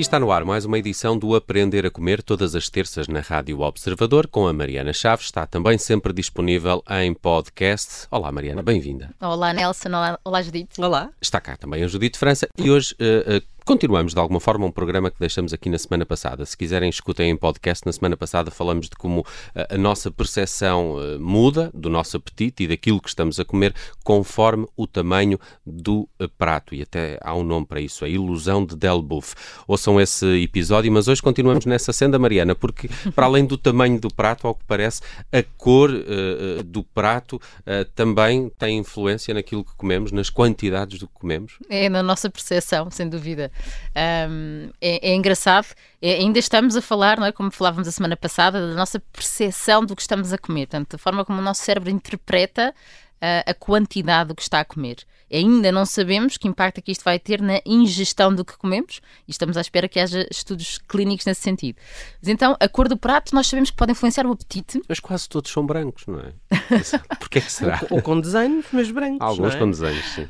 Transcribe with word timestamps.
E 0.00 0.02
está 0.02 0.18
no 0.18 0.32
ar 0.32 0.46
mais 0.46 0.64
uma 0.64 0.78
edição 0.78 1.18
do 1.18 1.34
Aprender 1.34 1.84
a 1.84 1.90
Comer, 1.90 2.22
todas 2.22 2.54
as 2.54 2.70
terças 2.70 3.06
na 3.06 3.20
Rádio 3.20 3.60
Observador, 3.60 4.26
com 4.26 4.48
a 4.48 4.52
Mariana 4.54 4.94
Chaves. 4.94 5.26
Está 5.26 5.44
também 5.44 5.76
sempre 5.76 6.10
disponível 6.10 6.82
em 6.88 7.12
podcast. 7.12 8.06
Olá, 8.10 8.32
Mariana, 8.32 8.62
bem-vinda. 8.62 9.10
Olá, 9.20 9.52
Nelson. 9.52 9.90
Olá, 9.90 10.18
olá 10.24 10.40
Judite. 10.40 10.80
Olá. 10.80 11.10
Está 11.20 11.38
cá 11.38 11.54
também 11.54 11.84
a 11.84 11.86
Judite 11.86 12.18
França 12.18 12.48
e 12.56 12.70
hoje 12.70 12.94
uh, 12.94 13.36
uh, 13.36 13.59
Continuamos, 13.64 14.14
de 14.14 14.20
alguma 14.20 14.40
forma, 14.40 14.66
um 14.66 14.70
programa 14.70 15.10
que 15.10 15.18
deixamos 15.18 15.52
aqui 15.52 15.68
na 15.68 15.78
semana 15.78 16.04
passada. 16.04 16.44
Se 16.44 16.56
quiserem, 16.56 16.88
escutem 16.88 17.30
em 17.30 17.36
podcast. 17.36 17.86
Na 17.86 17.92
semana 17.92 18.16
passada 18.16 18.50
falamos 18.50 18.88
de 18.88 18.96
como 18.96 19.24
a, 19.54 19.60
eh, 19.60 19.68
a 19.70 19.78
nossa 19.78 20.10
percepção 20.10 20.96
uh, 20.96 21.20
muda 21.20 21.70
do 21.72 21.88
nosso 21.88 22.16
apetite 22.16 22.64
e 22.64 22.66
daquilo 22.66 23.00
que 23.00 23.08
estamos 23.08 23.38
a 23.38 23.44
comer 23.44 23.74
conforme 24.02 24.66
o 24.76 24.86
tamanho 24.86 25.38
do 25.64 26.08
uh, 26.20 26.28
prato. 26.36 26.74
E 26.74 26.82
até 26.82 27.18
há 27.22 27.34
um 27.34 27.44
nome 27.44 27.66
para 27.66 27.80
isso, 27.80 28.04
a 28.04 28.08
ilusão 28.08 28.64
de 28.64 28.76
Delboeuf. 28.76 29.34
Ouçam 29.68 30.00
esse 30.00 30.26
episódio, 30.42 30.90
mas 30.90 31.06
hoje 31.06 31.22
continuamos 31.22 31.66
nessa 31.66 31.92
senda, 31.92 32.18
Mariana, 32.18 32.54
porque 32.54 32.88
para 33.14 33.26
além 33.26 33.44
do 33.44 33.56
tamanho 33.56 34.00
do 34.00 34.12
prato, 34.12 34.46
ao 34.46 34.54
que 34.54 34.64
parece, 34.66 35.02
a 35.32 35.42
cor 35.56 35.90
uh, 35.90 36.62
do 36.64 36.82
prato 36.82 37.40
também 37.94 38.50
tem 38.58 38.78
influência 38.78 39.32
naquilo 39.32 39.64
que 39.64 39.74
comemos, 39.76 40.12
nas 40.12 40.28
quantidades 40.28 40.98
do 40.98 41.06
que 41.06 41.14
comemos. 41.14 41.54
É 41.68 41.88
na 41.88 42.02
nossa 42.02 42.28
percepção, 42.28 42.90
sem 42.90 43.08
dúvida. 43.08 43.49
Um, 44.30 44.70
é, 44.80 45.10
é, 45.10 45.14
engraçado, 45.14 45.66
é, 46.00 46.14
ainda 46.14 46.38
estamos 46.38 46.76
a 46.76 46.82
falar, 46.82 47.18
não 47.18 47.26
é, 47.26 47.32
como 47.32 47.50
falávamos 47.50 47.88
a 47.88 47.92
semana 47.92 48.16
passada, 48.16 48.68
da 48.68 48.74
nossa 48.74 49.00
percepção 49.12 49.84
do 49.84 49.96
que 49.96 50.02
estamos 50.02 50.32
a 50.32 50.38
comer, 50.38 50.66
portanto, 50.66 50.92
da 50.92 50.98
forma 50.98 51.24
como 51.24 51.38
o 51.38 51.42
nosso 51.42 51.62
cérebro 51.62 51.90
interpreta 51.90 52.74
uh, 53.20 53.50
a 53.50 53.54
quantidade 53.54 54.28
do 54.28 54.34
que 54.34 54.42
está 54.42 54.60
a 54.60 54.64
comer. 54.64 54.98
Ainda 55.32 55.70
não 55.70 55.86
sabemos 55.86 56.36
que 56.36 56.48
impacto 56.48 56.78
é 56.78 56.80
que 56.80 56.90
isto 56.90 57.04
vai 57.04 57.18
ter 57.18 57.40
na 57.40 57.60
ingestão 57.64 58.34
do 58.34 58.44
que 58.44 58.56
comemos 58.56 59.00
e 59.28 59.30
estamos 59.30 59.56
à 59.56 59.60
espera 59.60 59.88
que 59.88 60.00
haja 60.00 60.26
estudos 60.28 60.78
clínicos 60.88 61.24
nesse 61.24 61.40
sentido. 61.42 61.76
Mas 62.20 62.28
então, 62.28 62.56
a 62.58 62.68
cor 62.68 62.88
do 62.88 62.96
prato 62.96 63.32
nós 63.34 63.46
sabemos 63.46 63.70
que 63.70 63.76
pode 63.76 63.92
influenciar 63.92 64.26
o 64.26 64.32
apetite. 64.32 64.82
Mas 64.88 64.98
quase 64.98 65.28
todos 65.28 65.50
são 65.52 65.64
brancos, 65.64 66.04
não 66.06 66.18
é? 66.18 66.32
Porquê 67.20 67.38
é 67.38 67.42
que 67.42 67.52
será? 67.52 67.80
ou, 67.90 67.98
ou 67.98 68.02
com 68.02 68.20
desenhos, 68.20 68.66
mas 68.72 68.90
brancos. 68.90 69.20
Alguns 69.20 69.54
é? 69.54 69.58
com 69.58 69.70
desenhos, 69.70 70.04
sim. 70.06 70.28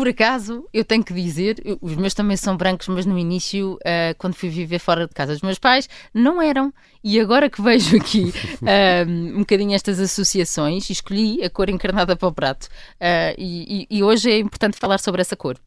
Por 0.00 0.08
acaso, 0.08 0.66
eu 0.72 0.82
tenho 0.82 1.04
que 1.04 1.12
dizer, 1.12 1.62
os 1.78 1.94
meus 1.94 2.14
também 2.14 2.34
são 2.34 2.56
brancos, 2.56 2.88
mas 2.88 3.04
no 3.04 3.18
início, 3.18 3.74
uh, 3.74 4.16
quando 4.16 4.32
fui 4.32 4.48
viver 4.48 4.78
fora 4.78 5.06
de 5.06 5.12
casa 5.12 5.34
dos 5.34 5.42
meus 5.42 5.58
pais, 5.58 5.90
não 6.14 6.40
eram. 6.40 6.72
E 7.04 7.20
agora 7.20 7.50
que 7.50 7.60
vejo 7.60 7.98
aqui 7.98 8.32
uh, 8.62 9.04
um 9.36 9.40
bocadinho 9.40 9.74
estas 9.74 10.00
associações, 10.00 10.88
escolhi 10.88 11.44
a 11.44 11.50
cor 11.50 11.68
encarnada 11.68 12.16
para 12.16 12.28
o 12.28 12.32
prato. 12.32 12.64
Uh, 12.94 13.36
e, 13.36 13.86
e, 13.90 14.02
hoje 14.02 14.30
é 14.30 14.38
importante 14.38 14.78
falar 14.78 14.96
sobre 14.96 15.20
essa 15.20 15.36
cor. 15.36 15.58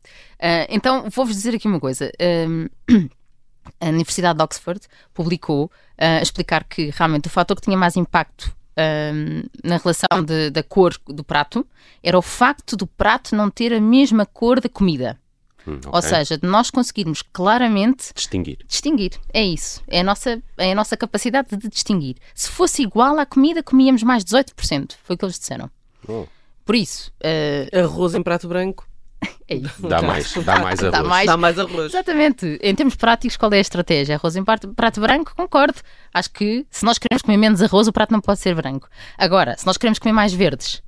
então, 0.67 1.07
vou-vos 1.11 1.35
dizer 1.35 1.53
aqui 1.53 1.67
uma 1.67 1.79
coisa. 1.79 2.11
a 3.79 3.85
Universidade 3.85 4.35
de 4.35 4.43
Oxford 4.43 4.81
publicou 5.13 5.71
a 5.95 6.23
explicar 6.23 6.63
que 6.63 6.91
realmente 6.97 7.27
o 7.27 7.29
fator 7.29 7.55
que 7.55 7.61
tinha 7.61 7.77
mais 7.77 7.95
impacto 7.95 8.51
um, 8.77 9.43
na 9.63 9.77
relação 9.77 10.23
de, 10.25 10.49
da 10.49 10.63
cor 10.63 10.95
do 11.07 11.23
prato 11.23 11.65
era 12.01 12.17
o 12.17 12.21
facto 12.21 12.75
do 12.75 12.87
prato 12.87 13.35
não 13.35 13.49
ter 13.49 13.73
a 13.73 13.79
mesma 13.79 14.25
cor 14.25 14.59
da 14.59 14.69
comida. 14.69 15.19
Hum, 15.67 15.77
okay. 15.77 15.91
Ou 15.93 16.01
seja, 16.01 16.37
de 16.37 16.47
nós 16.47 16.69
conseguirmos 16.69 17.21
claramente 17.21 18.11
distinguir. 18.13 18.57
Distinguir, 18.67 19.11
é 19.33 19.43
isso. 19.43 19.81
É 19.87 20.01
a, 20.01 20.03
nossa, 20.03 20.41
é 20.57 20.71
a 20.71 20.75
nossa 20.75 20.97
capacidade 20.97 21.55
de 21.55 21.69
distinguir. 21.69 22.17
Se 22.35 22.49
fosse 22.49 22.81
igual 22.81 23.17
à 23.17 23.25
comida, 23.25 23.63
comíamos 23.63 24.03
mais 24.03 24.23
18%. 24.25 24.93
Foi 25.03 25.15
o 25.15 25.17
que 25.17 25.25
eles 25.25 25.39
disseram. 25.39 25.69
Oh. 26.07 26.25
Por 26.65 26.75
isso. 26.75 27.11
Uh... 27.21 27.79
Arroz 27.79 28.13
em 28.13 28.23
prato 28.23 28.47
branco. 28.47 28.87
É 29.47 29.55
isso. 29.55 29.87
Dá 29.87 30.01
mais, 30.01 30.33
dá 30.33 30.59
mais 30.59 30.79
arroz. 30.79 30.91
Dá 30.91 31.03
mais, 31.03 31.25
dá 31.27 31.37
mais 31.37 31.59
arroz. 31.59 31.93
Exatamente. 31.93 32.57
Em 32.61 32.73
termos 32.73 32.95
práticos, 32.95 33.35
qual 33.37 33.51
é 33.51 33.57
a 33.57 33.61
estratégia? 33.61 34.15
Arroz 34.15 34.35
em 34.35 34.43
prato, 34.43 34.69
prato 34.69 35.01
branco? 35.01 35.33
Concordo. 35.35 35.79
Acho 36.13 36.31
que 36.31 36.65
se 36.69 36.85
nós 36.85 36.97
queremos 36.97 37.21
comer 37.21 37.37
menos 37.37 37.61
arroz, 37.61 37.87
o 37.87 37.93
prato 37.93 38.11
não 38.11 38.21
pode 38.21 38.39
ser 38.39 38.55
branco. 38.55 38.87
Agora, 39.17 39.55
se 39.57 39.65
nós 39.65 39.77
queremos 39.77 39.99
comer 39.99 40.13
mais 40.13 40.33
verdes, 40.33 40.81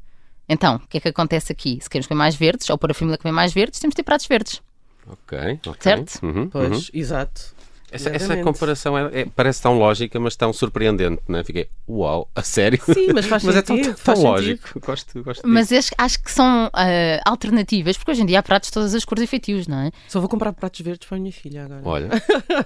então, 0.47 0.75
o 0.75 0.87
que 0.87 0.97
é 0.97 1.01
que 1.01 1.09
acontece 1.09 1.51
aqui? 1.51 1.79
Se 1.81 1.89
queremos 1.89 2.07
comer 2.07 2.19
mais 2.19 2.35
verdes, 2.35 2.69
ou 2.69 2.77
para 2.77 2.91
a 2.91 2.95
família 2.95 3.17
comer 3.17 3.33
mais 3.33 3.53
verdes, 3.53 3.79
temos 3.79 3.93
de 3.93 3.97
ter 3.97 4.03
pratos 4.03 4.27
verdes. 4.27 4.61
Ok, 5.07 5.59
ok. 5.67 5.75
Certo? 5.79 6.23
Uhum, 6.23 6.49
pois, 6.49 6.89
uhum. 6.89 6.93
exato. 6.93 7.55
Essa, 7.95 8.09
essa 8.09 8.37
comparação 8.37 8.97
é, 8.97 9.21
é, 9.21 9.25
parece 9.25 9.61
tão 9.61 9.77
lógica, 9.77 10.19
mas 10.19 10.35
tão 10.35 10.51
surpreendente, 10.51 11.21
não 11.27 11.39
é? 11.39 11.43
Fiquei, 11.43 11.69
uau, 11.87 12.29
a 12.35 12.41
sério? 12.41 12.79
Sim, 12.83 13.07
mas 13.13 13.25
faz 13.25 13.43
mas 13.45 13.55
sentido. 13.55 13.89
é 13.89 13.93
tão, 13.93 14.13
tão 14.13 14.23
lógico. 14.23 14.79
Gosto, 14.79 15.23
gosto 15.23 15.47
mas 15.47 15.71
acho, 15.71 15.91
acho 15.97 16.21
que 16.21 16.31
são 16.31 16.67
uh, 16.67 16.69
alternativas, 17.25 17.97
porque 17.97 18.11
hoje 18.11 18.21
em 18.21 18.25
dia 18.25 18.39
há 18.39 18.43
pratos 18.43 18.69
de 18.69 18.73
todas 18.73 18.93
as 18.93 19.05
cores 19.05 19.23
e 19.23 19.27
feitios, 19.27 19.67
não 19.67 19.79
é? 19.79 19.91
Só 20.07 20.19
vou 20.19 20.29
comprar 20.29 20.53
pratos 20.53 20.81
verdes 20.81 21.07
para 21.07 21.17
a 21.17 21.19
minha 21.19 21.31
filha 21.31 21.65
agora. 21.65 21.81
Olha. 21.83 22.09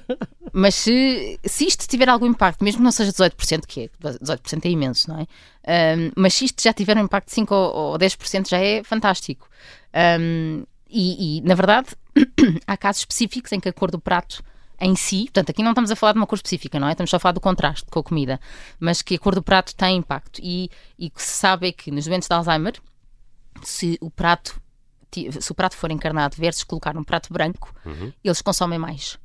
mas 0.51 0.75
se, 0.75 1.39
se 1.45 1.65
isto 1.65 1.87
tiver 1.87 2.09
algum 2.09 2.25
impacto, 2.25 2.63
mesmo 2.63 2.79
que 2.79 2.83
não 2.83 2.91
seja 2.91 3.11
18%, 3.11 3.65
que 3.67 3.81
é, 3.81 3.89
18% 4.03 4.65
é 4.65 4.69
imenso, 4.69 5.09
não 5.09 5.19
é? 5.19 5.27
Um, 5.69 6.11
mas 6.15 6.33
se 6.33 6.45
isto 6.45 6.63
já 6.63 6.73
tiver 6.73 6.97
um 6.97 7.01
impacto 7.01 7.27
de 7.27 7.33
5 7.35 7.53
ou, 7.53 7.75
ou 7.91 7.99
10%, 7.99 8.49
já 8.49 8.57
é 8.57 8.83
fantástico. 8.83 9.47
Um, 10.19 10.63
e, 10.89 11.37
e, 11.37 11.41
na 11.41 11.53
verdade, 11.53 11.89
há 12.65 12.75
casos 12.75 13.01
específicos 13.01 13.51
em 13.51 13.59
que 13.59 13.69
a 13.69 13.73
cor 13.73 13.91
do 13.91 13.99
prato 13.99 14.43
em 14.79 14.95
si, 14.95 15.23
portanto, 15.25 15.49
aqui 15.51 15.63
não 15.63 15.71
estamos 15.71 15.91
a 15.91 15.95
falar 15.95 16.13
de 16.13 16.19
uma 16.19 16.27
cor 16.27 16.35
específica, 16.35 16.79
não 16.79 16.87
é? 16.87 16.91
Estamos 16.91 17.09
só 17.09 17.17
a 17.17 17.19
falar 17.19 17.33
do 17.33 17.41
contraste 17.41 17.85
com 17.89 17.99
a 17.99 18.03
comida, 18.03 18.39
mas 18.79 19.01
que 19.01 19.15
a 19.15 19.19
cor 19.19 19.35
do 19.35 19.43
prato 19.43 19.75
tem 19.75 19.97
impacto. 19.97 20.39
E, 20.43 20.69
e 20.97 21.09
que 21.09 21.21
se 21.21 21.33
sabe 21.33 21.67
é 21.67 21.71
que 21.71 21.91
nos 21.91 22.05
doentes 22.05 22.27
de 22.27 22.33
Alzheimer, 22.33 22.79
se 23.63 23.97
o 24.01 24.09
prato 24.09 24.61
se 25.41 25.51
o 25.51 25.55
prato 25.55 25.75
for 25.75 25.89
encarnado 25.89 26.35
versus 26.37 26.63
colocar 26.63 26.95
um 26.95 27.03
prato 27.03 27.33
branco, 27.33 27.73
uhum. 27.83 28.13
eles 28.23 28.43
consomem 28.43 28.77
mais 28.77 29.17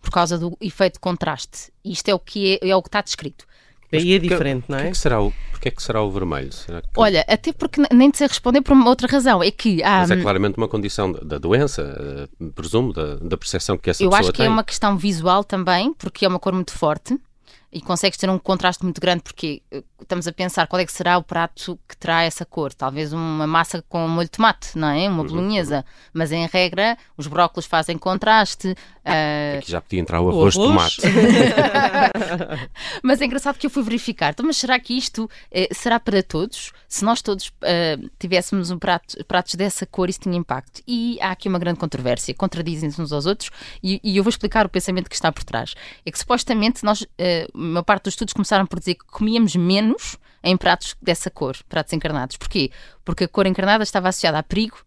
por 0.00 0.10
causa 0.10 0.38
do 0.38 0.56
efeito 0.60 0.94
de 0.94 1.00
contraste. 1.00 1.72
Isto 1.84 2.08
é 2.08 2.14
o 2.14 2.18
que 2.18 2.58
é, 2.60 2.70
é 2.70 2.76
o 2.76 2.82
que 2.82 2.88
está 2.88 3.00
descrito. 3.00 3.46
Aí 3.92 4.14
é 4.14 4.18
diferente, 4.18 4.64
não 4.68 4.78
é? 4.78 4.82
Porquê 4.82 4.88
é 4.88 4.92
que 4.92 4.98
será 4.98 5.20
o, 5.20 5.32
porquê 5.50 5.68
é 5.68 5.70
que 5.72 5.82
será 5.82 6.02
o 6.02 6.10
vermelho? 6.10 6.50
Que... 6.50 6.82
Olha, 6.96 7.24
até 7.28 7.52
porque 7.52 7.82
nem 7.92 8.10
te 8.10 8.18
sei 8.18 8.28
responder 8.28 8.60
por 8.62 8.72
uma 8.72 8.88
outra 8.88 9.08
razão. 9.08 9.42
É 9.42 9.50
que 9.50 9.82
há... 9.82 9.98
Mas 9.98 10.10
é 10.10 10.16
claramente 10.16 10.56
uma 10.56 10.68
condição 10.68 11.12
da 11.12 11.38
doença, 11.38 12.28
uh, 12.40 12.50
presumo, 12.52 12.92
da, 12.92 13.16
da 13.16 13.36
percepção 13.36 13.76
que 13.76 13.90
essa 13.90 14.02
Eu 14.02 14.10
pessoa 14.10 14.10
tem. 14.10 14.26
Eu 14.26 14.28
acho 14.28 14.32
que 14.32 14.38
tem. 14.38 14.46
é 14.46 14.48
uma 14.48 14.64
questão 14.64 14.96
visual 14.96 15.42
também, 15.42 15.92
porque 15.94 16.24
é 16.24 16.28
uma 16.28 16.38
cor 16.38 16.52
muito 16.52 16.72
forte 16.72 17.18
e 17.72 17.80
consegues 17.80 18.18
ter 18.18 18.28
um 18.28 18.38
contraste 18.38 18.82
muito 18.82 19.00
grande 19.00 19.22
porque 19.22 19.62
eh, 19.70 19.82
estamos 20.00 20.26
a 20.26 20.32
pensar 20.32 20.66
qual 20.66 20.80
é 20.80 20.86
que 20.86 20.92
será 20.92 21.18
o 21.18 21.22
prato 21.22 21.78
que 21.88 21.96
terá 21.96 22.22
essa 22.22 22.44
cor. 22.44 22.74
Talvez 22.74 23.12
uma 23.12 23.46
massa 23.46 23.84
com 23.88 24.08
molho 24.08 24.26
de 24.26 24.32
tomate, 24.32 24.76
não 24.76 24.88
é? 24.88 25.08
Uma 25.08 25.22
uhum, 25.22 25.28
bolonhesa. 25.28 25.76
Uhum. 25.76 26.10
Mas 26.12 26.32
em 26.32 26.46
regra, 26.46 26.98
os 27.16 27.28
brócolos 27.28 27.66
fazem 27.66 27.96
contraste. 27.96 28.68
Uh... 28.68 29.58
Aqui 29.58 29.70
já 29.70 29.80
podia 29.80 30.00
entrar 30.00 30.20
o 30.20 30.28
arroz, 30.28 30.54
de 30.54 30.60
tomate. 30.60 31.00
mas 33.02 33.20
é 33.20 33.24
engraçado 33.24 33.56
que 33.56 33.66
eu 33.66 33.70
fui 33.70 33.82
verificar. 33.84 34.30
Então, 34.30 34.44
mas 34.44 34.56
será 34.56 34.78
que 34.80 34.94
isto 34.94 35.24
uh, 35.24 35.74
será 35.74 36.00
para 36.00 36.22
todos? 36.22 36.72
Se 36.88 37.04
nós 37.04 37.22
todos 37.22 37.48
uh, 37.48 38.10
tivéssemos 38.18 38.70
um 38.70 38.78
prato, 38.78 39.24
pratos 39.26 39.54
dessa 39.54 39.86
cor, 39.86 40.08
isso 40.08 40.20
tinha 40.20 40.36
impacto. 40.36 40.82
E 40.88 41.18
há 41.20 41.30
aqui 41.30 41.48
uma 41.48 41.58
grande 41.58 41.78
controvérsia. 41.78 42.34
Contradizem-se 42.34 43.00
uns 43.00 43.12
aos 43.12 43.26
outros. 43.26 43.50
E, 43.80 44.00
e, 44.02 44.16
eu 44.16 44.24
vou 44.24 44.30
explicar 44.30 44.66
o 44.66 44.68
pensamento 44.68 45.08
que 45.08 45.14
está 45.14 45.30
por 45.30 45.44
trás. 45.44 45.74
É 46.04 46.10
que 46.10 46.18
supostamente 46.18 46.84
nós, 46.84 47.06
uma 47.60 47.82
parte 47.82 48.04
dos 48.04 48.14
estudos 48.14 48.32
começaram 48.32 48.66
por 48.66 48.78
dizer 48.78 48.94
que 48.94 49.04
comíamos 49.06 49.54
menos 49.56 49.80
menos 49.90 50.16
em 50.42 50.56
pratos 50.56 50.96
dessa 51.02 51.30
cor, 51.30 51.56
pratos 51.68 51.92
encarnados. 51.92 52.36
Porquê? 52.36 52.70
Porque 53.04 53.24
a 53.24 53.28
cor 53.28 53.46
encarnada 53.46 53.82
estava 53.82 54.08
associada 54.08 54.38
a 54.38 54.42
perigo, 54.42 54.78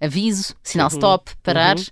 aviso, 0.00 0.54
sinal 0.62 0.88
uhum. 0.90 0.96
stop, 0.96 1.36
parar. 1.42 1.76
Uhum. 1.76 1.84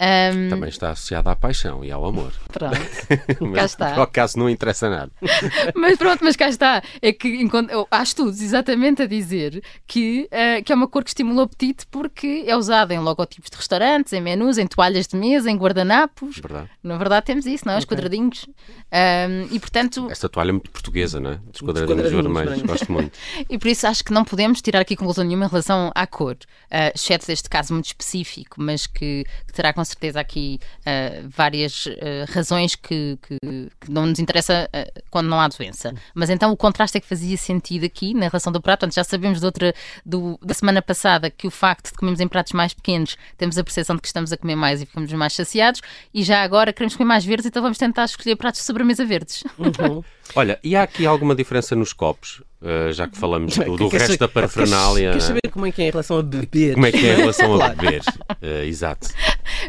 Um... 0.00 0.48
Também 0.48 0.68
está 0.68 0.90
associada 0.90 1.30
à 1.30 1.36
paixão 1.36 1.84
e 1.84 1.90
ao 1.92 2.04
amor. 2.04 2.32
Pronto, 2.52 2.76
cá 3.54 3.64
está. 3.64 3.92
Por 3.92 4.02
acaso 4.02 4.38
não 4.38 4.50
interessa 4.50 4.90
nada. 4.90 5.12
mas 5.76 5.96
pronto, 5.96 6.24
mas 6.24 6.34
cá 6.34 6.48
está. 6.48 6.82
É 7.00 7.12
que 7.12 7.48
há 7.90 8.02
estudos 8.02 8.40
exatamente 8.40 9.02
a 9.02 9.06
dizer 9.06 9.62
que, 9.86 10.28
uh, 10.32 10.64
que 10.64 10.72
é 10.72 10.74
uma 10.74 10.88
cor 10.88 11.04
que 11.04 11.10
estimula 11.10 11.42
o 11.42 11.44
apetite 11.44 11.86
porque 11.86 12.44
é 12.46 12.56
usada 12.56 12.92
em 12.92 12.98
logotipos 12.98 13.48
de 13.48 13.56
restaurantes, 13.56 14.12
em 14.12 14.20
menus, 14.20 14.58
em 14.58 14.66
toalhas 14.66 15.06
de 15.06 15.16
mesa, 15.16 15.50
em 15.50 15.56
guardanapos. 15.56 16.38
Verdade. 16.38 16.68
Na 16.82 16.96
verdade 16.96 17.26
temos 17.26 17.46
isso, 17.46 17.64
não 17.64 17.74
é? 17.74 17.78
Os 17.78 17.84
okay. 17.84 17.96
quadradinhos. 17.96 18.46
Um, 18.92 19.54
e 19.54 19.60
portanto... 19.60 20.08
Esta 20.10 20.28
toalha 20.28 20.50
é 20.50 20.52
muito 20.52 20.70
portuguesa, 20.70 21.20
não 21.20 21.30
é? 21.30 21.34
Dos 21.36 21.60
quadradinhos, 21.60 22.10
quadradinhos 22.10 22.34
vermelhos. 22.34 22.62
Gosto 22.62 22.92
muito. 22.92 23.18
e 23.48 23.56
por 23.56 23.68
isso 23.68 23.86
acho 23.86 24.02
que 24.04 24.12
não 24.12 24.24
podemos 24.24 24.60
tirar 24.60 24.80
aqui 24.80 24.96
conclusão 24.96 25.24
nenhuma 25.24 25.46
em 25.46 25.48
relação 25.48 25.92
à 25.94 26.06
cor. 26.06 26.34
Uh, 26.34 26.92
exceto 26.94 27.26
deste 27.26 27.48
caso 27.48 27.72
muito 27.72 27.86
específico, 27.86 28.56
mas 28.58 28.86
que, 28.86 29.24
que 29.46 29.52
terá 29.52 29.72
certeza 29.92 30.20
aqui 30.20 30.58
uh, 30.80 31.28
várias 31.28 31.86
uh, 31.86 31.92
razões 32.30 32.74
que, 32.74 33.18
que, 33.22 33.36
que, 33.80 33.90
não 33.90 34.06
nos 34.06 34.18
interessa 34.18 34.68
uh, 34.68 35.02
quando 35.10 35.28
não 35.28 35.40
há 35.40 35.48
doença. 35.48 35.94
Mas 36.14 36.30
então 36.30 36.50
o 36.52 36.56
contraste 36.56 36.98
é 36.98 37.00
que 37.00 37.06
fazia 37.06 37.36
sentido 37.36 37.84
aqui 37.84 38.14
na 38.14 38.26
relação 38.26 38.52
do 38.52 38.60
prato. 38.60 38.80
Portanto, 38.80 38.94
já 38.94 39.04
sabemos 39.04 39.40
de 39.40 39.46
outra, 39.46 39.74
do, 40.04 40.38
da 40.42 40.54
semana 40.54 40.82
passada 40.82 41.30
que 41.30 41.46
o 41.46 41.50
facto 41.50 41.92
de 41.92 41.98
comermos 41.98 42.20
em 42.20 42.28
pratos 42.28 42.52
mais 42.52 42.74
pequenos 42.74 43.16
temos 43.36 43.56
a 43.58 43.64
percepção 43.64 43.96
de 43.96 44.02
que 44.02 44.08
estamos 44.08 44.32
a 44.32 44.36
comer 44.36 44.56
mais 44.56 44.82
e 44.82 44.86
ficamos 44.86 45.12
mais 45.12 45.34
saciados. 45.34 45.80
E 46.12 46.22
já 46.22 46.42
agora 46.42 46.72
queremos 46.72 46.96
comer 46.96 47.08
mais 47.08 47.24
verdes, 47.24 47.46
então 47.46 47.62
vamos 47.62 47.78
tentar 47.78 48.04
escolher 48.04 48.36
pratos 48.36 48.60
de 48.60 48.66
sobremesa 48.66 49.04
verdes. 49.04 49.44
Uhum. 49.58 50.02
Olha, 50.34 50.58
e 50.64 50.74
há 50.74 50.82
aqui 50.82 51.04
alguma 51.06 51.34
diferença 51.34 51.76
nos 51.76 51.92
copos? 51.92 52.42
Uh, 52.62 52.92
já 52.92 53.08
que 53.08 53.18
falamos 53.18 53.56
do, 53.56 53.76
do 53.76 53.88
resto 53.88 54.16
da 54.16 54.28
parafernália. 54.28 55.10
Queres 55.10 55.24
saber 55.24 55.50
como 55.50 55.66
é 55.66 55.72
que 55.72 55.82
é 55.82 55.88
em 55.88 55.90
relação 55.90 56.18
a 56.18 56.22
beber? 56.22 56.74
Como 56.74 56.86
é 56.86 56.92
que 56.92 57.06
é 57.06 57.14
em 57.14 57.16
relação 57.16 57.60
a 57.60 57.68
beber? 57.70 58.02
Uh, 58.40 58.62
exato. 58.64 59.08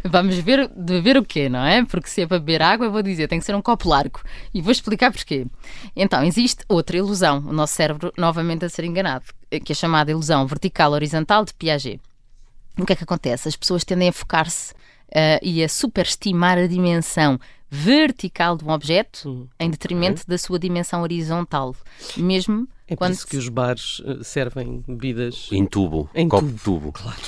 Vamos 0.12 0.36
ver, 0.38 0.70
de 0.76 1.00
ver 1.02 1.18
o 1.18 1.24
quê, 1.24 1.48
não 1.50 1.64
é? 1.66 1.84
Porque 1.86 2.10
se 2.10 2.22
é 2.22 2.28
para 2.28 2.40
beber 2.40 2.62
água, 2.62 2.86
eu 2.88 2.92
vou 2.92 3.02
dizer, 3.02 3.28
tem 3.28 3.40
que 3.40 3.46
ser 3.46 3.56
um 3.56 3.62
copo 3.62 3.88
largo. 3.90 4.22
E 4.54 4.62
vou 4.62 4.72
explicar 4.72 5.12
porquê. 5.12 5.46
Então, 5.96 6.24
existe 6.24 6.64
outra 6.68 6.98
ilusão, 6.98 7.38
o 7.48 7.54
nosso 7.54 7.74
cérebro 7.74 8.12
novamente 8.18 8.66
a 8.66 8.70
ser 8.70 8.84
enganado, 8.84 9.26
que 9.64 9.72
é 9.72 9.76
chamada 9.76 10.12
ilusão 10.12 10.46
vertical-horizontal 10.46 11.46
de 11.46 11.54
Piaget. 11.54 12.02
O 12.78 12.86
que 12.86 12.94
é 12.94 12.96
que 12.96 13.04
acontece? 13.04 13.48
As 13.48 13.56
pessoas 13.56 13.84
tendem 13.84 14.10
a 14.10 14.14
focar-se 14.14 14.74
uh, 14.74 15.40
e 15.42 15.64
a 15.64 15.70
superestimar 15.70 16.58
a 16.58 16.68
dimensão 16.68 17.40
vertical 17.70 18.56
de 18.58 18.64
um 18.66 18.70
objeto 18.70 19.28
Hum, 19.30 19.48
em 19.60 19.70
detrimento 19.70 20.24
da 20.28 20.38
sua 20.38 20.60
dimensão 20.60 21.02
horizontal. 21.02 21.76
Mesmo 22.18 22.68
É 22.88 22.94
por 22.96 23.00
quando. 23.00 23.14
isso 23.14 23.26
que 23.26 23.38
os 23.38 23.50
bares 23.50 24.00
eh, 24.06 24.24
servem 24.24 24.84
bebidas. 24.88 25.48
Em 25.52 25.66
tubo. 25.66 26.08
Em 26.14 26.28
copo 26.30 26.44
tubo. 26.46 26.58
de 26.58 26.64
tubo. 26.64 26.92
Claro. 26.92 27.20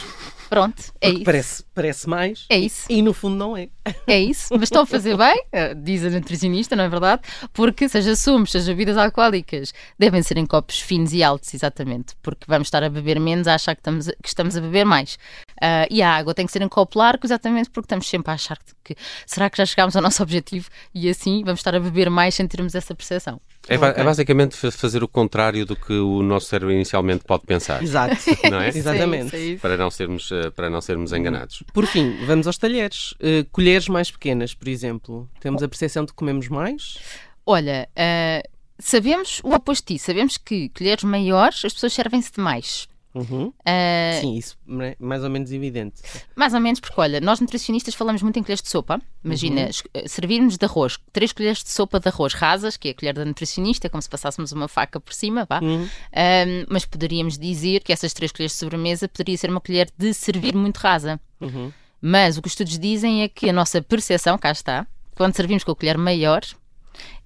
Pronto, 0.50 0.81
é 1.01 1.07
Porque 1.07 1.15
isso. 1.18 1.24
parece, 1.25 1.63
parece 1.74 2.09
mais. 2.09 2.45
É 2.50 2.57
isso. 2.57 2.86
E 2.89 3.01
no 3.01 3.13
fundo 3.13 3.36
não 3.36 3.57
é. 3.57 3.68
É 4.07 4.19
isso, 4.19 4.50
mas 4.53 4.63
estão 4.63 4.81
a 4.83 4.86
fazer 4.86 5.15
bem, 5.18 5.44
eh, 5.51 5.74
diz 5.75 6.03
a 6.03 6.09
nutricionista, 6.09 6.75
não 6.75 6.83
é 6.83 6.89
verdade? 6.89 7.21
Porque 7.53 7.88
seja 7.89 8.15
sumos, 8.15 8.51
seja 8.51 8.71
bebidas 8.71 8.97
alcoólicas, 8.97 9.74
devem 9.97 10.21
ser 10.24 10.38
em 10.38 10.45
copos 10.45 10.80
finos 10.80 11.13
e 11.13 11.24
altos, 11.24 11.53
exatamente, 11.53 12.15
porque 12.21 12.45
vamos 12.47 12.68
estar 12.68 12.83
a 12.83 12.89
beber 12.89 13.19
menos 13.19 13.47
a 13.47 13.56
achar 13.56 13.75
que 13.75 13.81
estamos, 13.81 14.07
a- 14.09 14.13
que 14.13 14.27
estamos 14.27 14.56
a 14.57 14.62
beber 14.62 14.86
mais. 14.86 15.18
Ah, 15.62 15.88
e 15.89 16.01
a 16.01 16.09
água 16.15 16.33
tem 16.33 16.45
que 16.45 16.51
ser 16.51 16.62
em 16.62 16.68
copo 16.68 16.98
largo, 17.00 17.25
exatamente 17.25 17.69
porque 17.69 17.86
estamos 17.86 18.07
sempre 18.07 18.31
a 18.31 18.36
achar 18.36 18.57
que 18.83 18.95
será 19.25 19.50
que 19.50 19.57
já 19.57 19.65
chegámos 19.65 19.95
ao 19.95 20.01
nosso 20.01 20.21
objetivo 20.21 20.69
e 20.94 21.09
assim 21.09 21.44
vamos 21.44 21.59
estar 21.59 21.75
a 21.75 21.80
beber 21.80 22.09
mais 22.09 22.36
sem 22.36 22.48
termos 22.48 22.75
essa 22.75 22.94
percepção. 22.95 23.39
É, 23.67 23.77
ba- 23.77 23.89
Ok. 23.89 24.01
é 24.01 24.06
basicamente 24.06 24.56
fa- 24.56 24.71
fazer 24.71 25.03
o 25.03 25.07
contrário 25.07 25.65
do 25.65 25.75
que 25.75 25.94
o 25.94 26.21
nosso 26.21 26.47
cérebro 26.47 26.71
inicialmente 26.73 27.23
pode 27.25 27.45
pensar, 27.45 27.81
Exato. 27.81 28.15
não 28.51 28.62
é? 28.62 28.69
Exatamente. 28.69 29.27
Isso, 29.27 29.35
é 29.35 29.39
isso. 29.39 29.62
Para 29.62 29.75
não 29.77 29.89
sermos, 29.89 30.31
eh, 30.31 30.50
para 30.51 30.69
não 30.69 30.81
sermos 30.81 31.12
enganados. 31.13 31.63
Por 31.73 31.85
fim, 31.88 32.15
vamos 32.25 32.45
aos 32.47 32.57
talheres. 32.57 33.13
Eh, 33.19 33.45
colheres 33.51 33.88
mais 33.88 34.12
pequenas, 34.12 34.53
por 34.53 34.67
exemplo. 34.67 35.27
Temos 35.39 35.63
a 35.63 35.67
percepção 35.67 36.06
de 36.06 36.12
que 36.12 36.15
comemos 36.17 36.47
mais? 36.47 36.97
Olha, 37.45 37.88
ah, 37.95 38.44
sabemos 38.79 39.39
o 39.44 39.53
oposto 39.53 39.94
disso, 39.94 40.06
sabemos 40.06 40.38
que 40.38 40.69
colheres 40.69 41.03
maiores 41.03 41.63
as 41.65 41.73
pessoas 41.73 41.94
servem-se 41.94 42.31
de 42.33 42.41
mais. 42.41 42.88
Uhum. 43.15 43.53
Ah, 43.65 44.19
Sim, 44.19 44.35
isso 44.35 44.57
é 44.81 44.95
mais 45.00 45.23
ou 45.23 45.29
menos 45.29 45.50
evidente. 45.51 46.01
Mais 46.35 46.53
ou 46.53 46.59
menos, 46.59 46.81
porque 46.81 47.00
olha, 47.00 47.21
nós 47.21 47.39
nutricionistas 47.39 47.95
falamos 47.95 48.21
muito 48.21 48.38
em 48.38 48.44
colheres 48.44 48.62
de 48.62 48.67
sopa. 48.69 49.01
Imagina, 49.23 49.69
es- 49.69 49.83
eh, 49.94 50.06
servirmos 50.07 50.57
de 50.57 50.65
arroz, 50.65 51.00
três 51.13 51.31
colheres 51.31 51.63
de 51.63 51.69
sopa 51.69 51.97
de 52.00 52.09
arroz 52.09 52.33
rasas, 52.33 52.75
que 52.75 52.89
é 52.89 52.91
a 52.91 52.94
colher 52.94 53.13
da 53.13 53.23
nutricionista, 53.23 53.88
é 53.88 53.89
como 53.89 54.01
se 54.01 54.09
passássemos 54.09 54.51
uma 54.51 54.67
faca 54.67 55.00
por 55.00 55.13
cima, 55.13 55.45
vá. 55.50 55.62
Uhum. 55.62 55.88
Ahm, 56.13 56.65
mas 56.69 56.83
poderíamos 56.85 57.38
dizer 57.38 57.81
que 57.83 57.94
essas 57.94 58.12
três 58.13 58.31
colheres 58.33 58.51
de 58.51 58.57
sobremesa 58.59 59.07
poderia 59.07 59.38
ser 59.38 59.50
uma 59.50 59.62
colher 59.62 59.89
de 59.97 60.13
servir 60.13 60.53
muito 60.53 60.77
rasa. 60.77 61.17
Uhum. 61.39 61.71
Mas 62.01 62.38
o 62.38 62.41
que 62.41 62.47
os 62.47 62.51
estudos 62.51 62.77
dizem 62.77 63.23
é 63.23 63.29
que 63.29 63.50
a 63.50 63.53
nossa 63.53 63.81
percepção, 63.81 64.38
cá 64.38 64.51
está, 64.51 64.85
quando 65.15 65.33
servimos 65.35 65.63
com 65.63 65.71
a 65.71 65.75
colher 65.75 65.97
maior, 65.97 66.41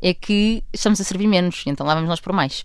é 0.02 0.14
que 0.14 0.64
estamos 0.72 1.02
a 1.02 1.04
servir 1.04 1.28
menos, 1.28 1.64
então 1.66 1.86
lá 1.86 1.96
vamos 1.96 2.10
nós 2.10 2.20
por 2.22 2.32
mais. 2.32 2.64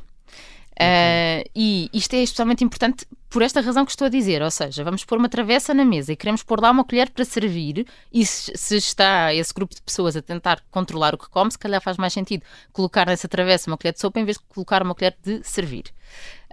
Ah, 0.79 1.45
e 1.55 1.89
isto 1.93 2.15
é 2.15 2.23
especialmente 2.23 2.65
importante 2.65 3.07
por 3.31 3.43
esta 3.43 3.61
razão 3.61 3.85
que 3.85 3.91
estou 3.91 4.07
a 4.07 4.09
dizer, 4.09 4.43
ou 4.43 4.51
seja, 4.51 4.85
vamos 4.85 5.05
pôr 5.05 5.19
uma 5.19 5.29
travessa 5.29 5.75
na 5.75 5.85
mesa 5.85 6.13
e 6.13 6.17
queremos 6.17 6.43
pôr 6.45 6.61
lá 6.61 6.71
uma 6.71 6.85
colher 6.85 7.11
para 7.11 7.25
servir, 7.25 7.85
e 8.13 8.25
se, 8.25 8.53
se 8.57 8.77
está 8.77 9.35
esse 9.35 9.53
grupo 9.53 9.75
de 9.75 9.83
pessoas 9.83 10.17
a 10.17 10.23
tentar 10.23 10.63
controlar 10.71 11.15
o 11.15 11.19
que 11.19 11.29
come, 11.29 11.51
se 11.51 11.59
calhar 11.59 11.81
faz 11.81 11.97
mais 11.97 12.13
sentido 12.13 12.45
colocar 12.73 13.07
nessa 13.07 13.27
travessa 13.27 13.69
uma 13.69 13.77
colher 13.77 13.93
de 13.93 14.01
sopa 14.01 14.21
em 14.21 14.25
vez 14.25 14.37
de 14.37 14.45
colocar 14.45 14.83
uma 14.85 14.95
colher 14.95 15.17
de 15.21 15.43
servir. 15.43 15.85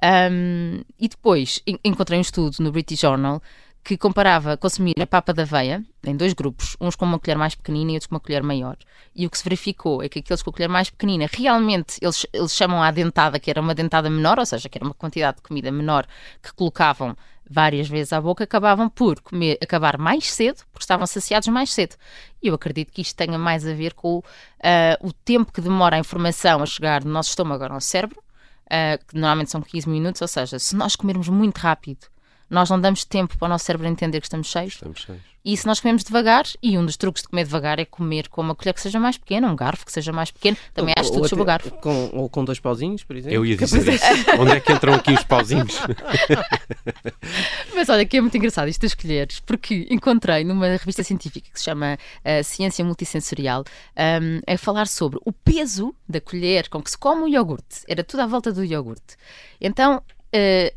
Um, 0.03 0.81
e 0.99 1.07
depois 1.07 1.61
en- 1.67 1.77
encontrei 1.85 2.17
um 2.17 2.21
estudo 2.23 2.55
no 2.61 2.71
British 2.71 2.99
Journal 2.99 3.39
que 3.83 3.97
comparava 3.97 4.55
consumir 4.57 4.93
a 5.01 5.07
papa 5.07 5.33
da 5.33 5.43
aveia 5.43 5.83
em 6.03 6.15
dois 6.15 6.33
grupos, 6.33 6.77
uns 6.79 6.95
com 6.95 7.05
uma 7.05 7.19
colher 7.19 7.37
mais 7.37 7.55
pequenina 7.55 7.91
e 7.91 7.93
outros 7.95 8.07
com 8.07 8.15
uma 8.15 8.19
colher 8.19 8.43
maior. 8.43 8.77
E 9.15 9.25
o 9.25 9.29
que 9.29 9.37
se 9.37 9.43
verificou 9.43 10.03
é 10.03 10.09
que 10.09 10.19
aqueles 10.19 10.43
com 10.43 10.51
a 10.51 10.53
colher 10.53 10.69
mais 10.69 10.89
pequenina, 10.89 11.27
realmente 11.31 11.97
eles, 12.01 12.25
eles 12.31 12.55
chamam 12.55 12.81
a 12.81 12.91
dentada, 12.91 13.39
que 13.39 13.49
era 13.49 13.59
uma 13.59 13.73
dentada 13.73 14.09
menor, 14.09 14.37
ou 14.39 14.45
seja, 14.45 14.69
que 14.69 14.77
era 14.77 14.85
uma 14.85 14.93
quantidade 14.93 15.37
de 15.37 15.43
comida 15.43 15.71
menor 15.71 16.05
que 16.41 16.53
colocavam 16.53 17.15
várias 17.49 17.89
vezes 17.89 18.13
à 18.13 18.21
boca, 18.21 18.45
acabavam 18.45 18.87
por 18.87 19.19
comer, 19.19 19.57
acabar 19.61 19.97
mais 19.97 20.31
cedo, 20.31 20.63
porque 20.71 20.83
estavam 20.83 21.05
saciados 21.05 21.47
mais 21.49 21.73
cedo. 21.73 21.95
E 22.41 22.47
eu 22.47 22.55
acredito 22.55 22.93
que 22.93 23.01
isto 23.01 23.15
tenha 23.15 23.37
mais 23.37 23.67
a 23.67 23.73
ver 23.73 23.93
com 23.93 24.23
ah, 24.63 24.97
o 25.01 25.11
tempo 25.11 25.51
que 25.51 25.59
demora 25.59 25.97
a 25.97 25.99
informação 25.99 26.61
a 26.61 26.65
chegar 26.65 27.01
do 27.01 27.09
nosso 27.09 27.29
estômago 27.29 27.63
ao 27.63 27.69
nosso 27.69 27.87
cérebro, 27.87 28.23
ah, 28.69 28.97
que 28.97 29.15
normalmente 29.15 29.51
são 29.51 29.61
15 29.61 29.89
minutos, 29.89 30.21
ou 30.21 30.27
seja, 30.27 30.57
se 30.59 30.75
nós 30.75 30.95
comermos 30.95 31.27
muito 31.27 31.57
rápido, 31.57 32.10
nós 32.51 32.69
não 32.69 32.79
damos 32.79 33.03
tempo 33.05 33.35
para 33.37 33.45
o 33.47 33.49
nosso 33.49 33.65
cérebro 33.65 33.87
entender 33.87 34.19
que 34.19 34.27
estamos 34.27 34.47
cheios. 34.47 34.73
Estamos 34.73 34.99
cheios. 34.99 35.21
E 35.43 35.57
se 35.57 35.65
nós 35.65 35.79
comemos 35.79 36.03
devagar, 36.03 36.45
e 36.61 36.77
um 36.77 36.85
dos 36.85 36.95
truques 36.95 37.23
de 37.23 37.29
comer 37.29 37.45
devagar 37.45 37.79
é 37.79 37.85
comer 37.85 38.27
com 38.29 38.41
uma 38.41 38.53
colher 38.53 38.75
que 38.75 38.81
seja 38.81 38.99
mais 38.99 39.17
pequena, 39.17 39.47
um 39.51 39.55
garfo 39.55 39.83
que 39.83 39.91
seja 39.91 40.11
mais 40.11 40.29
pequeno, 40.29 40.55
também 40.71 40.93
há 40.95 40.99
Ou- 41.01 41.05
ou 41.05 41.09
estudos 41.09 41.29
sobre 41.31 41.41
o 41.41 41.45
garfo. 41.45 41.71
Com, 41.71 42.11
ou 42.13 42.29
com 42.29 42.45
dois 42.45 42.59
pauzinhos, 42.59 43.03
por 43.03 43.15
exemplo. 43.15 43.35
Eu 43.35 43.43
ia 43.43 43.57
dizer 43.57 43.91
isso. 43.91 44.05
Onde 44.39 44.51
é 44.51 44.59
que 44.59 44.71
entram 44.71 44.93
aqui 44.93 45.11
os 45.13 45.23
pauzinhos? 45.23 45.79
Mas 47.73 47.89
olha 47.89 48.05
que 48.05 48.17
é 48.17 48.21
muito 48.21 48.37
engraçado 48.37 48.67
isto 48.67 48.81
das 48.81 48.93
colheres, 48.93 49.39
porque 49.39 49.87
encontrei 49.89 50.43
numa 50.43 50.67
revista 50.67 51.03
científica 51.03 51.49
que 51.51 51.57
se 51.57 51.65
chama 51.65 51.97
eh, 52.23 52.43
Ciência 52.43 52.83
Multissensorial 52.85 53.63
um, 53.97 54.53
a 54.53 54.57
falar 54.57 54.87
sobre 54.87 55.19
o 55.25 55.31
peso 55.31 55.95
da 56.07 56.21
colher 56.21 56.69
com 56.69 56.81
que 56.83 56.91
se 56.91 56.97
come 56.97 57.23
o 57.23 57.27
iogurte. 57.27 57.81
Era 57.87 58.03
tudo 58.03 58.19
à 58.21 58.27
volta 58.27 58.51
do 58.51 58.63
iogurte. 58.63 59.15
Então, 59.59 60.01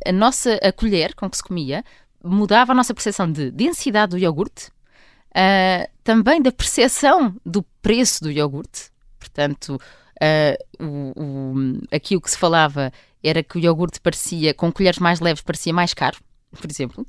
a 0.07 0.13
nossa 0.13 0.55
a 0.63 0.73
colher 0.73 1.15
com 1.15 1.29
que 1.31 1.37
se 1.37 1.43
comia 1.45 1.85
mudava 2.23 2.73
a 2.73 2.75
nossa 2.75 2.95
percepção 2.95 3.31
de 3.31 3.51
densidade 3.51 4.11
do 4.11 4.19
iogurte, 4.19 4.71
ah, 5.35 5.89
também 6.03 6.41
da 6.41 6.51
percepção 6.53 7.35
do 7.45 7.63
preço 7.83 8.23
do 8.25 8.31
iogurte. 8.31 8.91
Portanto, 9.19 9.79
ah, 10.21 10.57
o- 10.81 11.13
o- 11.23 11.81
aqui 11.93 12.17
o 12.17 12.21
que 12.21 12.31
se 12.31 12.39
falava 12.39 12.93
era 13.23 13.43
que 13.43 13.59
o 13.59 13.61
iogurte 13.61 14.01
parecia, 14.01 14.55
com 14.55 14.71
colheres 14.73 14.99
mais 14.99 15.21
leves, 15.21 15.43
parecia 15.43 15.73
mais 15.73 15.93
caro, 15.95 16.19
por 16.61 16.71
exemplo. 16.71 17.07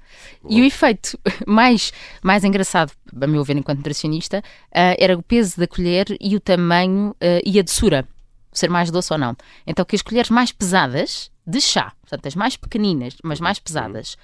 E 0.50 0.62
o 0.62 0.66
efeito 0.66 1.18
mais, 1.48 1.92
mais 2.24 2.44
engraçado, 2.44 2.92
a 3.22 3.28
meu 3.28 3.44
ver, 3.44 3.58
enquanto 3.58 3.78
nutricionista, 3.80 4.42
ah, 4.74 4.96
era 5.00 5.18
o 5.18 5.24
peso 5.24 5.58
da 5.58 5.68
colher 5.68 6.06
e 6.20 6.36
o 6.36 6.40
tamanho 6.40 7.16
e 7.46 7.60
a 7.60 7.64
doçura, 7.64 8.08
ser 8.60 8.70
mais 8.70 8.90
doce 8.92 9.12
ou 9.14 9.20
não. 9.20 9.36
Então, 9.66 9.84
que 9.86 9.96
as 9.96 10.02
colheres 10.02 10.30
mais 10.30 10.52
pesadas 10.52 11.32
de 11.46 11.62
chá, 11.62 11.94
portanto, 12.02 12.26
as 12.28 12.36
mais 12.36 12.56
pequeninas, 12.58 13.16
mas 13.24 13.40
mais 13.40 13.60
pesadas, 13.60 14.18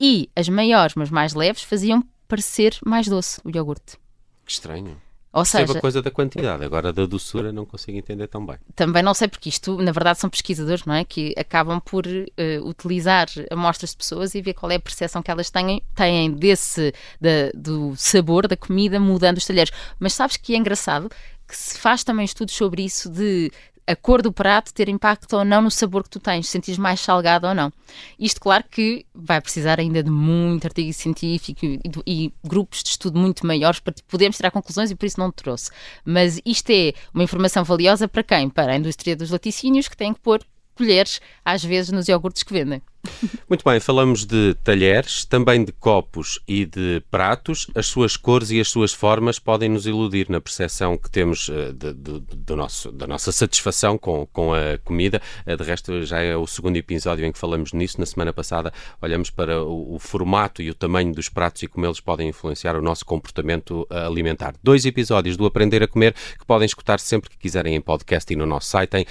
e 0.00 0.28
as 0.34 0.48
maiores, 0.48 0.94
mas 0.94 1.10
mais 1.10 1.34
leves, 1.34 1.62
faziam 1.62 2.02
parecer 2.26 2.76
mais 2.84 3.06
doce 3.06 3.40
o 3.44 3.50
iogurte. 3.54 3.96
Que 4.44 4.52
estranho. 4.52 5.00
Ou 5.34 5.44
Percebo 5.44 5.66
seja, 5.68 5.78
a 5.78 5.80
coisa 5.80 6.02
da 6.02 6.10
quantidade, 6.10 6.62
agora 6.62 6.92
da 6.92 7.06
doçura 7.06 7.50
não 7.50 7.64
consigo 7.64 7.96
entender 7.96 8.26
tão 8.26 8.44
bem. 8.44 8.56
também 8.76 9.02
não 9.02 9.14
sei 9.14 9.28
porque 9.28 9.48
isto, 9.48 9.80
na 9.80 9.90
verdade, 9.90 10.18
são 10.18 10.28
pesquisadores, 10.28 10.84
não 10.84 10.92
é? 10.94 11.04
Que 11.06 11.32
acabam 11.38 11.80
por 11.80 12.04
eh, 12.06 12.60
utilizar 12.62 13.28
amostras 13.50 13.92
de 13.92 13.96
pessoas 13.96 14.34
e 14.34 14.42
ver 14.42 14.52
qual 14.52 14.70
é 14.70 14.74
a 14.74 14.80
percepção 14.80 15.22
que 15.22 15.30
elas 15.30 15.48
têm, 15.48 15.82
têm 15.94 16.30
desse, 16.32 16.92
da- 17.18 17.50
do 17.54 17.94
sabor 17.96 18.46
da 18.46 18.58
comida 18.58 19.00
mudando 19.00 19.38
os 19.38 19.46
talheres. 19.46 19.72
Mas 19.98 20.12
sabes 20.12 20.36
que 20.36 20.52
é 20.54 20.58
engraçado 20.58 21.08
que 21.48 21.56
se 21.56 21.78
faz 21.78 22.04
também 22.04 22.26
estudos 22.26 22.54
sobre 22.54 22.82
isso 22.84 23.08
de 23.10 23.50
a 23.86 23.96
cor 23.96 24.22
do 24.22 24.32
prato 24.32 24.72
ter 24.72 24.88
impacto 24.88 25.32
ou 25.36 25.44
não 25.44 25.62
no 25.62 25.70
sabor 25.70 26.02
que 26.04 26.10
tu 26.10 26.20
tens, 26.20 26.48
sentires 26.48 26.78
mais 26.78 27.00
salgado 27.00 27.46
ou 27.46 27.54
não. 27.54 27.72
Isto, 28.18 28.40
claro 28.40 28.64
que 28.70 29.04
vai 29.14 29.40
precisar 29.40 29.80
ainda 29.80 30.02
de 30.02 30.10
muito 30.10 30.64
artigo 30.66 30.92
científico 30.92 31.64
e, 31.64 31.78
do- 31.88 32.02
e 32.06 32.32
grupos 32.44 32.82
de 32.82 32.90
estudo 32.90 33.18
muito 33.18 33.46
maiores 33.46 33.80
para 33.80 33.94
podermos 34.08 34.36
tirar 34.36 34.50
conclusões 34.50 34.90
e 34.90 34.94
por 34.94 35.06
isso 35.06 35.18
não 35.18 35.30
te 35.30 35.36
trouxe. 35.36 35.70
Mas 36.04 36.40
isto 36.44 36.70
é 36.70 36.92
uma 37.12 37.24
informação 37.24 37.64
valiosa 37.64 38.06
para 38.06 38.22
quem? 38.22 38.48
Para 38.48 38.72
a 38.72 38.76
indústria 38.76 39.16
dos 39.16 39.30
laticínios 39.30 39.88
que 39.88 39.96
têm 39.96 40.14
que 40.14 40.20
pôr 40.20 40.40
colheres, 40.74 41.20
às 41.44 41.62
vezes, 41.64 41.90
nos 41.92 42.08
iogurtes 42.08 42.42
que 42.42 42.52
vendem. 42.52 42.80
Muito 43.48 43.64
bem, 43.64 43.80
falamos 43.80 44.24
de 44.24 44.54
talheres, 44.62 45.24
também 45.24 45.64
de 45.64 45.72
copos 45.72 46.38
e 46.46 46.64
de 46.64 47.02
pratos. 47.10 47.66
As 47.74 47.86
suas 47.86 48.16
cores 48.16 48.50
e 48.50 48.60
as 48.60 48.68
suas 48.68 48.92
formas 48.92 49.38
podem 49.40 49.68
nos 49.68 49.86
iludir 49.86 50.28
na 50.30 50.40
percepção 50.40 50.96
que 50.96 51.10
temos 51.10 51.48
eh, 51.48 51.72
de- 51.72 51.94
de- 51.94 52.54
nosso, 52.54 52.92
da 52.92 53.06
nossa 53.06 53.32
satisfação 53.32 53.98
com, 53.98 54.26
com 54.32 54.54
a 54.54 54.78
comida. 54.84 55.20
Eh, 55.44 55.56
de 55.56 55.64
resto, 55.64 56.04
já 56.06 56.20
é 56.20 56.36
o 56.36 56.46
segundo 56.46 56.76
episódio 56.76 57.24
em 57.26 57.32
que 57.32 57.38
falamos 57.38 57.72
nisso. 57.72 57.98
Na 57.98 58.06
semana 58.06 58.32
passada, 58.32 58.72
olhamos 59.00 59.30
para 59.30 59.62
o, 59.62 59.96
o 59.96 59.98
formato 59.98 60.62
e 60.62 60.70
o 60.70 60.74
tamanho 60.74 61.12
dos 61.12 61.28
pratos 61.28 61.62
e 61.64 61.66
como 61.66 61.84
eles 61.84 61.98
podem 62.00 62.28
influenciar 62.28 62.76
o 62.76 62.82
nosso 62.82 63.04
comportamento 63.04 63.84
eh, 63.90 63.98
alimentar. 64.06 64.54
Dois 64.62 64.84
episódios 64.84 65.36
do 65.36 65.44
Aprender 65.44 65.82
a 65.82 65.88
Comer 65.88 66.14
que 66.38 66.46
podem 66.46 66.66
escutar 66.66 67.00
sempre 67.00 67.30
que 67.30 67.36
quiserem 67.38 67.74
em 67.74 67.80
podcast 67.80 68.32
e 68.32 68.36
no 68.36 68.46
nosso 68.46 68.68
site 68.68 68.96
em 68.96 69.06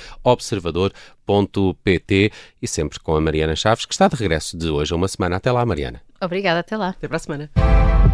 observador.pt 1.27 2.31
e 2.61 2.67
sempre 2.67 2.99
com 2.99 3.15
a 3.15 3.21
Mariana 3.21 3.55
Chaves, 3.55 3.85
que 3.85 3.93
está 3.93 4.07
de 4.07 4.15
regresso 4.15 4.57
de 4.57 4.69
hoje 4.69 4.93
a 4.93 4.95
uma 4.95 5.07
semana. 5.07 5.37
Até 5.37 5.51
lá, 5.51 5.65
Mariana. 5.65 6.01
Obrigada, 6.21 6.59
até 6.59 6.77
lá. 6.77 6.89
Até 6.89 7.07
para 7.07 7.17
a 7.17 7.19
semana. 7.19 8.10